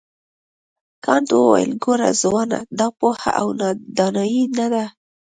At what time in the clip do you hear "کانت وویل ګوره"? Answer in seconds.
1.05-2.09